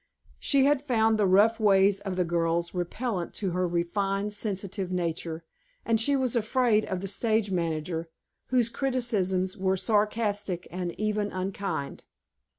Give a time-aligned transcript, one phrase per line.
[0.39, 5.43] She had found the rough ways of the girls repellent to her refined, sensitive nature,
[5.85, 8.09] and she was afraid of the stage manager,
[8.47, 12.03] whose criticisms were sarcastic and even unkind.